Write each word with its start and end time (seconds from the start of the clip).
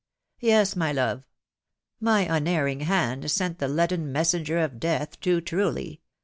"Yes, 0.39 0.75
my 0.75 0.91
love! 0.91 1.25
My 1.99 2.21
unerring 2.21 2.79
hand 2.79 3.29
sent 3.29 3.59
the 3.59 3.67
leaden 3.67 4.11
mes 4.11 4.33
senger 4.33 4.65
of 4.65 4.79
death 4.79 5.19
too 5.19 5.41
truly 5.41 6.01